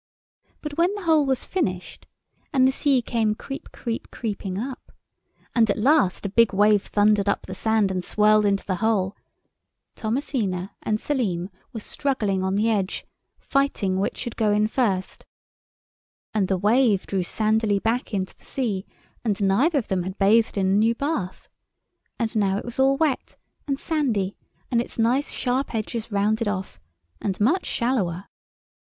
But 0.61 0.79
when 0.79 0.91
the 0.95 1.03
hole 1.03 1.27
was 1.27 1.45
finished, 1.45 2.07
and 2.51 2.67
the 2.67 2.71
sea 2.71 3.03
came 3.03 3.35
creep, 3.35 3.71
creep, 3.71 4.09
creeping 4.09 4.57
up—and 4.57 5.69
at 5.69 5.77
last 5.77 6.25
a 6.25 6.29
big 6.29 6.53
wave 6.55 6.87
thundered 6.87 7.29
up 7.29 7.43
the 7.43 7.53
sand 7.53 7.91
and 7.91 8.03
swirled 8.03 8.43
into 8.43 8.65
the 8.65 8.77
hole, 8.77 9.15
Thomasina 9.95 10.71
and 10.81 10.99
Selim 10.99 11.51
were 11.71 11.81
struggling 11.81 12.43
on 12.43 12.55
the 12.55 12.67
edge, 12.67 13.05
fighting 13.37 13.99
which 13.99 14.17
should 14.17 14.35
go 14.35 14.51
in 14.51 14.67
first, 14.67 15.23
and 16.33 16.47
the 16.47 16.57
wave 16.57 17.05
drew 17.05 17.21
sandily 17.21 17.77
back 17.77 18.11
into 18.11 18.35
the 18.35 18.43
sea, 18.45 18.87
and 19.23 19.39
neither 19.39 19.77
of 19.77 19.87
them 19.89 20.01
had 20.01 20.17
bathed 20.17 20.57
in 20.57 20.71
the 20.71 20.77
new 20.79 20.95
bath. 20.95 21.47
And 22.17 22.35
now 22.35 22.57
it 22.57 22.65
was 22.65 22.79
all 22.79 22.97
wet 22.97 23.35
and 23.67 23.77
sandy, 23.77 24.35
and 24.71 24.81
its 24.81 24.97
nice 24.97 25.29
sharp 25.29 25.75
edges 25.75 26.11
rounded 26.11 26.47
off, 26.47 26.79
and 27.21 27.39
much 27.39 27.67
shallower. 27.67 28.25